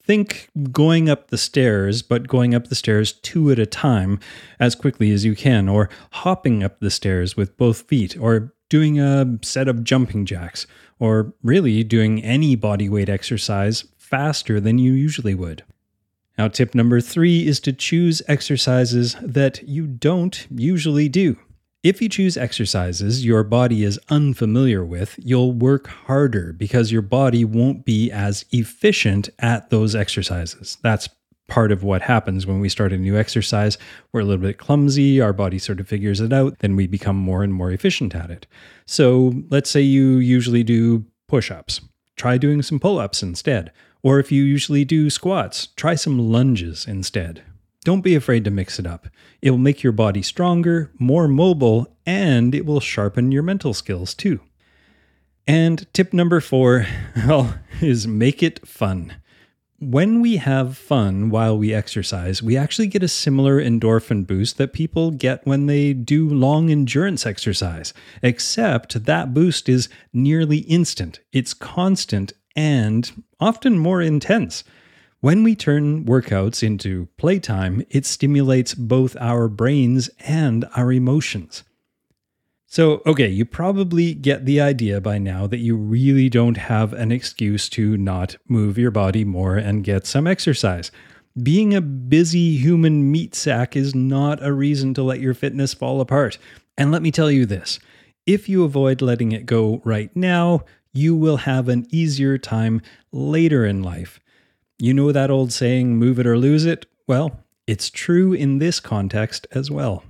think 0.06 0.50
going 0.72 1.10
up 1.10 1.30
the 1.30 1.38
stairs, 1.38 2.02
but 2.02 2.28
going 2.28 2.54
up 2.54 2.68
the 2.68 2.76
stairs 2.76 3.14
two 3.14 3.52
at 3.52 3.60
a 3.60 3.66
time 3.66 4.20
as 4.60 4.76
quickly 4.76 5.12
as 5.12 5.26
you 5.26 5.36
can, 5.36 5.70
or 5.70 5.90
hopping 6.12 6.64
up 6.64 6.80
the 6.80 6.92
stairs 6.92 7.38
with 7.38 7.58
both 7.58 7.84
feet, 7.84 8.18
or 8.18 8.54
doing 8.70 9.00
a 9.00 9.38
set 9.42 9.68
of 9.68 9.84
jumping 9.84 10.26
jacks, 10.26 10.68
or 11.00 11.34
really 11.44 11.84
doing 11.84 12.24
any 12.24 12.56
body 12.56 12.90
weight 12.90 13.10
exercise 13.10 13.86
faster 13.98 14.60
than 14.60 14.78
you 14.78 14.94
usually 14.94 15.36
would. 15.36 15.64
Now, 16.38 16.48
tip 16.48 16.74
number 16.74 17.00
three 17.00 17.48
is 17.48 17.60
to 17.62 17.74
choose 17.74 18.22
exercises 18.28 19.16
that 19.22 19.68
you 19.68 19.86
don't 19.86 20.48
usually 20.50 21.08
do. 21.08 21.38
If 21.84 22.02
you 22.02 22.08
choose 22.08 22.38
exercises 22.38 23.26
your 23.26 23.44
body 23.44 23.84
is 23.84 24.00
unfamiliar 24.08 24.86
with, 24.86 25.20
you'll 25.22 25.52
work 25.52 25.88
harder 25.88 26.54
because 26.54 26.94
your 26.94 27.02
body 27.02 27.44
won't 27.44 27.84
be 27.84 28.10
as 28.10 28.46
efficient 28.52 29.28
at 29.40 29.70
those 29.70 29.94
exercises. 29.94 30.78
That's 30.82 31.10
part 31.50 31.74
of 31.74 31.84
what 31.84 32.02
happens 32.02 32.48
when 32.48 32.62
we 32.62 32.70
start 32.70 32.94
a 32.94 32.98
new 32.98 33.18
exercise. 33.18 33.78
We're 34.14 34.22
a 34.22 34.24
little 34.24 34.42
bit 34.42 34.58
clumsy, 34.58 35.20
our 35.20 35.34
body 35.34 35.60
sort 35.60 35.82
of 35.82 35.88
figures 35.90 36.22
it 36.22 36.32
out, 36.32 36.60
then 36.60 36.78
we 36.78 36.88
become 36.88 37.18
more 37.18 37.44
and 37.44 37.54
more 37.54 37.70
efficient 37.70 38.16
at 38.16 38.32
it. 38.32 38.48
So 38.86 39.34
let's 39.50 39.70
say 39.70 39.82
you 39.82 40.20
usually 40.20 40.64
do 40.64 41.04
push 41.28 41.52
ups, 41.52 41.82
try 42.16 42.38
doing 42.38 42.62
some 42.62 42.80
pull 42.80 42.98
ups 42.98 43.22
instead. 43.22 43.74
Or 44.02 44.20
if 44.20 44.32
you 44.32 44.44
usually 44.44 44.86
do 44.86 45.10
squats, 45.10 45.68
try 45.76 45.96
some 45.96 46.18
lunges 46.18 46.88
instead. 46.88 47.44
Don't 47.84 48.02
be 48.02 48.16
afraid 48.16 48.46
to 48.46 48.52
mix 48.52 48.80
it 48.80 48.88
up. 48.88 49.08
It 49.42 49.52
will 49.52 49.58
make 49.58 49.84
your 49.84 49.92
body 49.92 50.22
stronger, 50.22 50.92
more 50.98 51.28
mobile, 51.28 51.96
and 52.06 52.56
it 52.56 52.66
will 52.66 52.80
sharpen 52.80 53.32
your 53.32 53.44
mental 53.44 53.74
skills 53.74 54.14
too. 54.14 54.40
And 55.46 55.86
tip 55.94 56.14
number 56.14 56.40
four, 56.40 56.88
well, 57.28 57.56
is 57.82 58.08
make 58.08 58.42
it 58.42 58.66
fun. 58.66 59.16
When 59.80 60.22
we 60.22 60.38
have 60.38 60.78
fun 60.78 61.30
while 61.30 61.58
we 61.58 61.74
exercise, 61.74 62.42
we 62.42 62.56
actually 62.56 62.88
get 62.88 63.04
a 63.04 63.10
similar 63.10 63.62
endorphin 63.62 64.26
boost 64.26 64.58
that 64.58 64.72
people 64.72 65.12
get 65.12 65.46
when 65.46 65.66
they 65.66 65.92
do 65.92 66.30
long 66.30 66.70
endurance 66.70 67.26
exercise, 67.26 67.94
except 68.22 69.04
that 69.04 69.34
boost 69.34 69.68
is 69.68 69.90
nearly 70.14 70.60
instant. 70.60 71.20
It's 71.34 71.54
constant 71.54 72.32
and 72.56 73.24
often 73.42 73.78
more 73.78 74.02
intense. 74.02 74.64
When 75.24 75.44
we 75.44 75.56
turn 75.56 76.04
workouts 76.04 76.62
into 76.64 77.08
playtime, 77.16 77.86
it 77.90 78.06
stimulates 78.06 78.74
both 78.74 79.16
our 79.22 79.48
brains 79.48 80.10
and 80.20 80.66
our 80.76 80.92
emotions. 80.92 81.64
So, 82.66 83.02
okay, 83.06 83.30
you 83.30 83.46
probably 83.46 84.16
get 84.16 84.44
the 84.44 84.60
idea 84.60 85.00
by 85.00 85.20
now 85.20 85.48
that 85.48 85.60
you 85.60 85.78
really 85.78 86.28
don't 86.28 86.58
have 86.58 86.92
an 86.92 87.14
excuse 87.14 87.70
to 87.70 87.96
not 87.96 88.36
move 88.50 88.78
your 88.78 88.92
body 88.92 89.24
more 89.24 89.56
and 89.56 89.86
get 89.86 90.06
some 90.06 90.28
exercise. 90.28 90.92
Being 91.42 91.74
a 91.74 91.80
busy 91.80 92.58
human 92.58 93.10
meat 93.10 93.34
sack 93.34 93.78
is 93.78 93.96
not 93.96 94.44
a 94.46 94.52
reason 94.52 94.94
to 94.96 95.04
let 95.04 95.22
your 95.22 95.34
fitness 95.34 95.74
fall 95.74 96.02
apart. 96.02 96.38
And 96.78 96.92
let 96.92 97.02
me 97.02 97.12
tell 97.12 97.32
you 97.32 97.46
this 97.46 97.80
if 98.26 98.50
you 98.50 98.66
avoid 98.66 99.02
letting 99.02 99.32
it 99.32 99.46
go 99.46 99.82
right 99.86 100.14
now, 100.18 100.66
you 100.92 101.16
will 101.16 101.38
have 101.38 101.70
an 101.70 101.88
easier 101.92 102.38
time 102.38 102.82
later 103.14 103.66
in 103.66 103.82
life. 103.82 104.20
You 104.84 104.94
know 104.94 105.14
that 105.14 105.32
old 105.32 105.54
saying, 105.54 105.96
move 105.96 106.20
it 106.20 106.28
or 106.28 106.38
lose 106.38 106.66
it? 106.66 106.86
Well, 107.08 107.40
it's 107.66 107.90
true 107.90 108.34
in 108.34 108.58
this 108.58 108.82
context 108.82 109.48
as 109.54 109.72
well. 109.72 110.04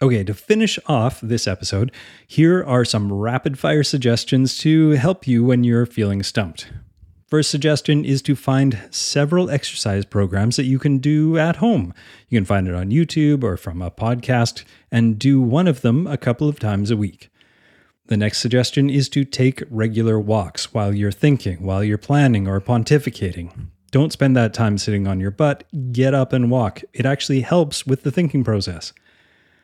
Okay, 0.00 0.22
to 0.22 0.32
finish 0.32 0.78
off 0.86 1.20
this 1.20 1.48
episode, 1.48 1.90
here 2.24 2.62
are 2.62 2.84
some 2.84 3.12
rapid 3.12 3.58
fire 3.58 3.82
suggestions 3.82 4.56
to 4.58 4.90
help 4.90 5.26
you 5.26 5.42
when 5.42 5.64
you're 5.64 5.86
feeling 5.86 6.22
stumped. 6.22 6.70
First 7.26 7.50
suggestion 7.50 8.04
is 8.04 8.22
to 8.22 8.36
find 8.36 8.78
several 8.92 9.50
exercise 9.50 10.04
programs 10.04 10.54
that 10.54 10.66
you 10.66 10.78
can 10.78 10.98
do 10.98 11.36
at 11.36 11.56
home. 11.56 11.92
You 12.28 12.38
can 12.38 12.44
find 12.44 12.68
it 12.68 12.76
on 12.76 12.90
YouTube 12.90 13.42
or 13.42 13.56
from 13.56 13.82
a 13.82 13.90
podcast 13.90 14.62
and 14.92 15.18
do 15.18 15.40
one 15.40 15.66
of 15.66 15.80
them 15.80 16.06
a 16.06 16.16
couple 16.16 16.48
of 16.48 16.60
times 16.60 16.92
a 16.92 16.96
week. 16.96 17.28
The 18.06 18.18
next 18.18 18.38
suggestion 18.38 18.90
is 18.90 19.08
to 19.10 19.24
take 19.24 19.62
regular 19.70 20.20
walks 20.20 20.74
while 20.74 20.94
you're 20.94 21.10
thinking, 21.10 21.62
while 21.62 21.82
you're 21.82 21.96
planning 21.96 22.46
or 22.46 22.60
pontificating. 22.60 23.68
Don't 23.92 24.12
spend 24.12 24.36
that 24.36 24.52
time 24.52 24.76
sitting 24.76 25.06
on 25.06 25.20
your 25.20 25.30
butt, 25.30 25.64
get 25.90 26.12
up 26.12 26.34
and 26.34 26.50
walk. 26.50 26.82
It 26.92 27.06
actually 27.06 27.40
helps 27.40 27.86
with 27.86 28.02
the 28.02 28.10
thinking 28.10 28.44
process. 28.44 28.92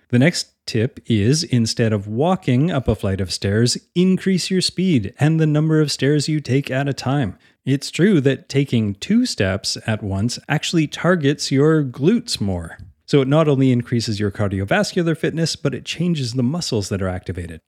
The 0.09 0.18
next 0.18 0.54
tip 0.64 1.00
is 1.04 1.42
instead 1.44 1.92
of 1.92 2.09
walking 2.09 2.70
up 2.70 2.88
a 2.88 2.94
flight 2.94 3.20
of 3.20 3.30
stairs, 3.30 3.76
increase 3.94 4.50
your 4.50 4.62
speed 4.62 5.12
and 5.20 5.38
the 5.38 5.47
number 5.47 5.78
of 5.80 5.92
stairs 5.92 6.26
you 6.26 6.40
take 6.40 6.70
at 6.70 6.88
a 6.88 6.94
time. 6.94 7.37
It's 7.66 7.90
true 7.90 8.23
that 8.23 8.49
taking 8.49 8.94
two 8.94 9.26
steps 9.26 9.76
at 9.87 10.02
once 10.02 10.38
actually 10.49 10.87
targets 10.87 11.52
your 11.52 11.85
glutes 11.85 12.40
more. 12.40 12.78
So 13.04 13.20
it 13.20 13.28
not 13.28 13.49
only 13.49 13.70
increases 13.70 14.18
your 14.18 14.30
cardiovascular 14.30 15.16
fitness, 15.16 15.56
but 15.56 15.75
it 15.75 15.85
changes 15.85 16.32
the 16.32 16.42
muscles 16.42 16.88
that 16.88 17.02
are 17.02 17.09
activated. 17.09 17.61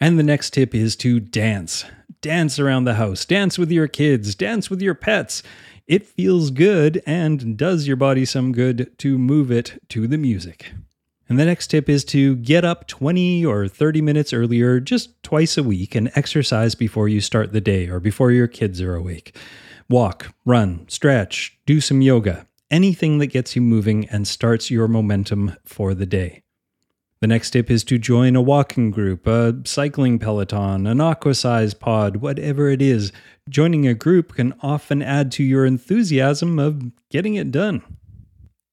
And 0.00 0.18
the 0.18 0.22
next 0.22 0.50
tip 0.50 0.74
is 0.74 0.96
to 0.96 1.20
dance. 1.20 1.84
Dance 2.20 2.58
around 2.58 2.84
the 2.84 2.94
house, 2.94 3.24
dance 3.24 3.58
with 3.58 3.70
your 3.70 3.88
kids, 3.88 4.34
dance 4.34 4.70
with 4.70 4.80
your 4.80 4.94
pets. 4.94 5.42
It 5.86 6.06
feels 6.06 6.50
good 6.50 7.02
and 7.06 7.56
does 7.56 7.86
your 7.86 7.96
body 7.96 8.24
some 8.24 8.52
good 8.52 8.96
to 8.98 9.18
move 9.18 9.50
it 9.50 9.82
to 9.90 10.06
the 10.06 10.16
music. 10.16 10.72
And 11.28 11.38
the 11.38 11.44
next 11.44 11.68
tip 11.68 11.88
is 11.88 12.04
to 12.06 12.36
get 12.36 12.64
up 12.64 12.86
20 12.86 13.44
or 13.44 13.66
30 13.66 14.02
minutes 14.02 14.32
earlier, 14.32 14.78
just 14.78 15.22
twice 15.22 15.56
a 15.56 15.62
week, 15.62 15.94
and 15.94 16.10
exercise 16.14 16.74
before 16.74 17.08
you 17.08 17.20
start 17.20 17.52
the 17.52 17.60
day 17.60 17.88
or 17.88 17.98
before 17.98 18.30
your 18.30 18.46
kids 18.46 18.80
are 18.80 18.94
awake. 18.94 19.36
Walk, 19.88 20.34
run, 20.44 20.86
stretch, 20.88 21.58
do 21.66 21.80
some 21.80 22.02
yoga, 22.02 22.46
anything 22.70 23.18
that 23.18 23.26
gets 23.28 23.56
you 23.56 23.62
moving 23.62 24.08
and 24.08 24.28
starts 24.28 24.70
your 24.70 24.88
momentum 24.88 25.56
for 25.64 25.94
the 25.94 26.06
day. 26.06 26.43
The 27.24 27.28
next 27.28 27.52
tip 27.52 27.70
is 27.70 27.84
to 27.84 27.96
join 27.96 28.36
a 28.36 28.42
walking 28.42 28.90
group, 28.90 29.26
a 29.26 29.56
cycling 29.64 30.18
peloton, 30.18 30.86
an 30.86 31.00
aqua 31.00 31.34
size 31.34 31.72
pod, 31.72 32.16
whatever 32.16 32.68
it 32.68 32.82
is. 32.82 33.12
Joining 33.48 33.86
a 33.86 33.94
group 33.94 34.34
can 34.34 34.52
often 34.60 35.00
add 35.00 35.32
to 35.32 35.42
your 35.42 35.64
enthusiasm 35.64 36.58
of 36.58 36.92
getting 37.10 37.34
it 37.36 37.50
done. 37.50 37.82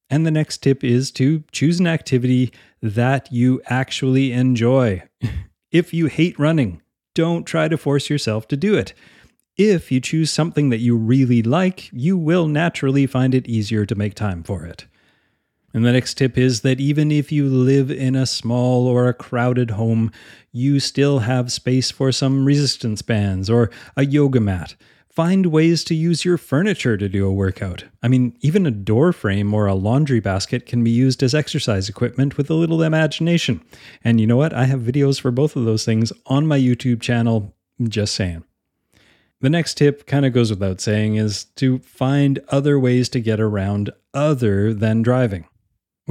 And 0.09 0.25
the 0.25 0.31
next 0.31 0.57
tip 0.57 0.83
is 0.83 1.11
to 1.11 1.45
choose 1.53 1.79
an 1.79 1.87
activity 1.87 2.51
that 2.81 3.31
you 3.31 3.61
actually 3.67 4.33
enjoy. 4.33 5.03
if 5.71 5.93
you 5.93 6.07
hate 6.07 6.37
running, 6.37 6.81
don't 7.15 7.45
try 7.45 7.69
to 7.69 7.77
force 7.77 8.09
yourself 8.09 8.49
to 8.49 8.57
do 8.57 8.75
it. 8.75 8.93
If 9.55 9.93
you 9.93 10.01
choose 10.01 10.29
something 10.29 10.71
that 10.71 10.79
you 10.79 10.97
really 10.97 11.41
like, 11.41 11.89
you 11.93 12.17
will 12.17 12.47
naturally 12.49 13.07
find 13.07 13.33
it 13.33 13.47
easier 13.47 13.85
to 13.85 13.95
make 13.95 14.13
time 14.13 14.43
for 14.43 14.65
it. 14.65 14.87
And 15.73 15.85
the 15.85 15.93
next 15.93 16.15
tip 16.15 16.37
is 16.37 16.61
that 16.61 16.79
even 16.79 17.11
if 17.11 17.31
you 17.31 17.47
live 17.47 17.89
in 17.89 18.15
a 18.15 18.25
small 18.25 18.87
or 18.87 19.07
a 19.07 19.13
crowded 19.13 19.71
home, 19.71 20.11
you 20.51 20.79
still 20.79 21.19
have 21.19 21.51
space 21.51 21.91
for 21.91 22.11
some 22.11 22.45
resistance 22.45 23.01
bands 23.01 23.49
or 23.49 23.71
a 23.95 24.05
yoga 24.05 24.39
mat. 24.39 24.75
Find 25.09 25.47
ways 25.47 25.83
to 25.85 25.95
use 25.95 26.23
your 26.23 26.37
furniture 26.37 26.95
to 26.95 27.09
do 27.09 27.27
a 27.27 27.33
workout. 27.33 27.83
I 28.01 28.07
mean, 28.07 28.37
even 28.39 28.65
a 28.65 28.71
door 28.71 29.11
frame 29.11 29.53
or 29.53 29.65
a 29.65 29.75
laundry 29.75 30.21
basket 30.21 30.65
can 30.65 30.85
be 30.85 30.91
used 30.91 31.21
as 31.21 31.35
exercise 31.35 31.89
equipment 31.89 32.37
with 32.37 32.49
a 32.49 32.53
little 32.53 32.81
imagination. 32.81 33.61
And 34.05 34.21
you 34.21 34.27
know 34.27 34.37
what? 34.37 34.53
I 34.53 34.65
have 34.65 34.79
videos 34.79 35.19
for 35.19 35.31
both 35.31 35.57
of 35.57 35.65
those 35.65 35.83
things 35.83 36.13
on 36.27 36.47
my 36.47 36.57
YouTube 36.57 37.01
channel. 37.01 37.53
Just 37.83 38.13
saying. 38.15 38.45
The 39.41 39.49
next 39.49 39.73
tip 39.73 40.05
kind 40.05 40.25
of 40.25 40.33
goes 40.33 40.49
without 40.49 40.79
saying 40.79 41.15
is 41.15 41.45
to 41.55 41.79
find 41.79 42.39
other 42.49 42.79
ways 42.79 43.09
to 43.09 43.19
get 43.19 43.39
around 43.39 43.89
other 44.13 44.73
than 44.73 45.01
driving. 45.01 45.45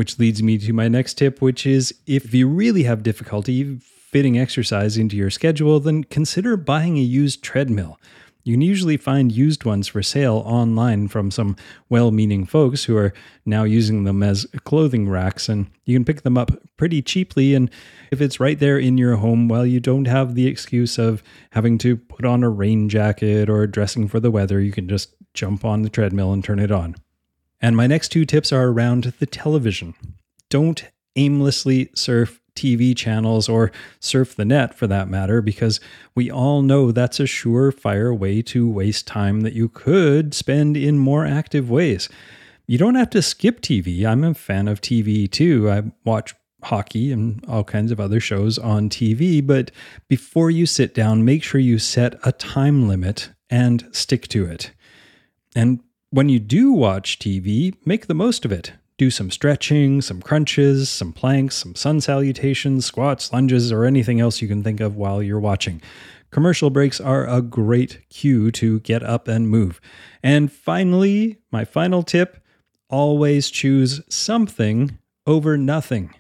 Which 0.01 0.19
leads 0.19 0.43
me 0.43 0.57
to 0.57 0.73
my 0.73 0.89
next 0.89 1.19
tip, 1.19 1.43
which 1.43 1.67
is 1.67 1.95
if 2.07 2.33
you 2.33 2.49
really 2.49 2.85
have 2.85 3.03
difficulty 3.03 3.77
fitting 3.81 4.39
exercise 4.39 4.97
into 4.97 5.15
your 5.15 5.29
schedule, 5.29 5.79
then 5.79 6.05
consider 6.05 6.57
buying 6.57 6.97
a 6.97 7.03
used 7.03 7.43
treadmill. 7.43 8.01
You 8.43 8.55
can 8.55 8.63
usually 8.63 8.97
find 8.97 9.31
used 9.31 9.67
ones 9.67 9.89
for 9.89 10.03
sale 10.03 10.43
online 10.47 11.09
from 11.09 11.31
some 11.31 11.55
well 11.91 12.13
meaning 12.13 12.47
folks 12.47 12.85
who 12.85 12.97
are 12.97 13.13
now 13.45 13.65
using 13.65 14.05
them 14.05 14.23
as 14.23 14.47
clothing 14.65 15.07
racks, 15.07 15.51
and 15.51 15.71
you 15.85 15.95
can 15.95 16.07
pick 16.07 16.23
them 16.23 16.39
up 16.39 16.51
pretty 16.79 17.03
cheaply. 17.03 17.55
And 17.55 17.71
if 18.11 18.23
it's 18.23 18.41
right 18.41 18.59
there 18.59 18.79
in 18.79 18.97
your 18.97 19.17
home, 19.17 19.49
well, 19.49 19.67
you 19.67 19.81
don't 19.81 20.07
have 20.07 20.35
the 20.35 20.47
excuse 20.47 20.99
of 20.99 21.23
having 21.51 21.77
to 21.77 21.99
put 21.99 22.25
on 22.25 22.43
a 22.43 22.49
rain 22.49 22.89
jacket 22.89 23.51
or 23.51 23.67
dressing 23.67 24.09
for 24.09 24.19
the 24.19 24.31
weather. 24.31 24.61
You 24.61 24.73
can 24.73 24.89
just 24.89 25.15
jump 25.35 25.63
on 25.63 25.83
the 25.83 25.91
treadmill 25.91 26.33
and 26.33 26.43
turn 26.43 26.59
it 26.59 26.73
on. 26.73 26.97
And 27.61 27.77
my 27.77 27.87
next 27.87 28.09
two 28.09 28.25
tips 28.25 28.53
are 28.53 28.69
around 28.69 29.13
the 29.19 29.27
television. 29.27 29.95
Don't 30.49 30.85
aimlessly 31.17 31.91
surf 31.95 32.41
TV 32.55 32.97
channels 32.97 33.49
or 33.49 33.71
surf 34.01 34.35
the 34.35 34.45
net 34.45 34.75
for 34.75 34.87
that 34.87 35.09
matter, 35.09 35.41
because 35.41 35.81
we 36.15 36.31
all 36.31 36.63
know 36.63 36.91
that's 36.91 37.21
a 37.21 37.25
surefire 37.25 38.17
way 38.17 38.43
to 38.43 38.69
waste 38.69 39.07
time 39.07 39.43
that 39.43 39.53
you 39.53 39.69
could 39.69 40.35
spend 40.35 40.77
in 40.77 40.99
more 40.99 41.25
active 41.25 41.71
ways. 41.71 42.09
You 42.67 42.79
don't 42.79 42.97
have 42.97 43.11
to 43.11 43.23
skip 43.23 43.61
TV. 43.61 44.05
I'm 44.05 44.25
a 44.25 44.35
fan 44.35 44.69
of 44.69 44.81
TV 44.81 45.31
too. 45.31 45.71
I 45.71 45.83
watch 46.05 46.35
hockey 46.63 47.11
and 47.11 47.45
all 47.49 47.65
kinds 47.65 47.91
of 47.91 48.01
other 48.01 48.21
shows 48.21 48.59
on 48.59 48.89
TV, 48.89 49.45
but 49.45 49.71
before 50.09 50.51
you 50.51 50.67
sit 50.67 50.95
down, 50.95 51.25
make 51.25 51.43
sure 51.43 51.61
you 51.61 51.79
set 51.79 52.15
a 52.25 52.33
time 52.33 52.87
limit 52.89 53.31
and 53.49 53.89
stick 53.93 54.29
to 54.29 54.45
it. 54.45 54.73
And 55.57 55.81
when 56.11 56.29
you 56.29 56.41
do 56.41 56.73
watch 56.73 57.19
TV, 57.19 57.75
make 57.85 58.07
the 58.07 58.15
most 58.15 58.45
of 58.45 58.51
it 58.53 58.73
do 58.99 59.11
some 59.11 59.31
stretching, 59.31 60.03
some 60.03 60.21
crunches, 60.21 60.91
some 60.91 61.13
planks, 61.13 61.57
some 61.57 61.75
sun 61.75 62.01
salutations, 62.01 62.85
squats, 62.85 63.33
lunges, 63.33 63.73
or 63.73 63.85
anything 63.85 64.21
else 64.21 64.43
you 64.43 64.49
can 64.49 64.63
think 64.63 64.81
of 64.81 64.97
while 64.97 65.23
you're 65.23 65.41
watching. 65.41 65.81
Commercial 66.31 66.69
breaks 66.69 67.01
are 67.01 67.27
a 67.27 67.41
great 67.41 68.09
cue 68.11 68.51
to 68.53 68.81
get 68.81 69.03
up 69.03 69.27
and 69.27 69.49
move. 69.49 69.81
And 70.23 70.53
finally, 70.53 71.39
my 71.51 71.65
final 71.65 72.03
tip 72.03 72.43
always 72.89 73.51
choose 73.51 74.01
something 74.09 74.99
over 75.27 75.57
nothing. 75.57 76.15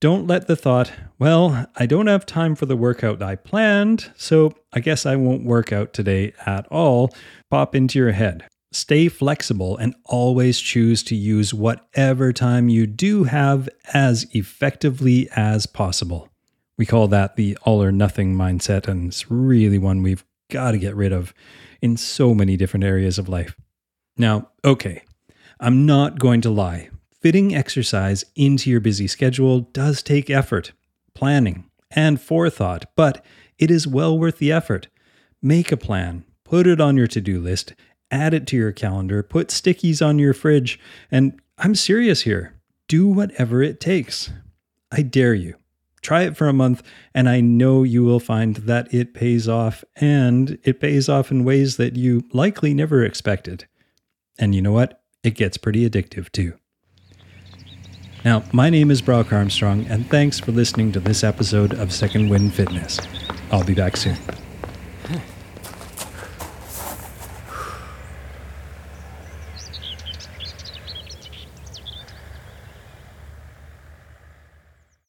Don't 0.00 0.26
let 0.26 0.46
the 0.46 0.56
thought, 0.56 0.92
well, 1.18 1.66
I 1.76 1.86
don't 1.86 2.06
have 2.08 2.26
time 2.26 2.54
for 2.54 2.66
the 2.66 2.76
workout 2.76 3.22
I 3.22 3.36
planned, 3.36 4.12
so 4.16 4.52
I 4.72 4.80
guess 4.80 5.06
I 5.06 5.16
won't 5.16 5.44
work 5.44 5.72
out 5.72 5.94
today 5.94 6.34
at 6.44 6.66
all, 6.66 7.14
pop 7.48 7.74
into 7.74 7.98
your 7.98 8.12
head. 8.12 8.46
Stay 8.72 9.08
flexible 9.08 9.76
and 9.76 9.94
always 10.04 10.60
choose 10.60 11.02
to 11.04 11.14
use 11.14 11.54
whatever 11.54 12.32
time 12.32 12.68
you 12.68 12.86
do 12.86 13.24
have 13.24 13.68
as 13.94 14.26
effectively 14.32 15.28
as 15.34 15.66
possible. 15.66 16.28
We 16.76 16.84
call 16.84 17.08
that 17.08 17.36
the 17.36 17.56
all 17.62 17.82
or 17.82 17.92
nothing 17.92 18.34
mindset, 18.34 18.86
and 18.86 19.08
it's 19.08 19.30
really 19.30 19.78
one 19.78 20.02
we've 20.02 20.24
got 20.50 20.72
to 20.72 20.78
get 20.78 20.94
rid 20.94 21.12
of 21.12 21.32
in 21.80 21.96
so 21.96 22.34
many 22.34 22.56
different 22.56 22.84
areas 22.84 23.18
of 23.18 23.28
life. 23.28 23.56
Now, 24.18 24.50
okay, 24.64 25.02
I'm 25.58 25.86
not 25.86 26.18
going 26.18 26.40
to 26.42 26.50
lie. 26.50 26.90
Fitting 27.20 27.54
exercise 27.54 28.24
into 28.34 28.70
your 28.70 28.80
busy 28.80 29.06
schedule 29.06 29.60
does 29.60 30.02
take 30.02 30.28
effort, 30.28 30.72
planning, 31.14 31.70
and 31.90 32.20
forethought, 32.20 32.84
but 32.94 33.24
it 33.58 33.70
is 33.70 33.86
well 33.86 34.18
worth 34.18 34.38
the 34.38 34.52
effort. 34.52 34.88
Make 35.40 35.72
a 35.72 35.76
plan, 35.76 36.24
put 36.44 36.66
it 36.66 36.80
on 36.80 36.96
your 36.96 37.06
to 37.08 37.20
do 37.20 37.40
list, 37.40 37.74
add 38.10 38.34
it 38.34 38.46
to 38.48 38.56
your 38.56 38.72
calendar, 38.72 39.22
put 39.22 39.48
stickies 39.48 40.04
on 40.04 40.18
your 40.18 40.34
fridge, 40.34 40.78
and 41.10 41.40
I'm 41.58 41.74
serious 41.74 42.22
here. 42.22 42.54
Do 42.88 43.08
whatever 43.08 43.62
it 43.62 43.80
takes. 43.80 44.30
I 44.92 45.02
dare 45.02 45.34
you. 45.34 45.56
Try 46.02 46.22
it 46.22 46.36
for 46.36 46.46
a 46.46 46.52
month, 46.52 46.82
and 47.14 47.28
I 47.28 47.40
know 47.40 47.82
you 47.82 48.04
will 48.04 48.20
find 48.20 48.56
that 48.56 48.92
it 48.94 49.12
pays 49.12 49.48
off, 49.48 49.82
and 49.96 50.58
it 50.62 50.78
pays 50.78 51.08
off 51.08 51.32
in 51.32 51.44
ways 51.44 51.78
that 51.78 51.96
you 51.96 52.22
likely 52.32 52.74
never 52.74 53.04
expected. 53.04 53.66
And 54.38 54.54
you 54.54 54.62
know 54.62 54.72
what? 54.72 55.02
It 55.24 55.34
gets 55.34 55.56
pretty 55.56 55.88
addictive 55.88 56.30
too. 56.30 56.52
Now, 58.24 58.44
my 58.52 58.70
name 58.70 58.90
is 58.90 59.02
Brock 59.02 59.32
Armstrong, 59.32 59.86
and 59.86 60.08
thanks 60.08 60.38
for 60.38 60.52
listening 60.52 60.92
to 60.92 61.00
this 61.00 61.24
episode 61.24 61.74
of 61.74 61.92
Second 61.92 62.28
Wind 62.28 62.54
Fitness. 62.54 63.00
I'll 63.50 63.64
be 63.64 63.74
back 63.74 63.96
soon. 63.96 64.16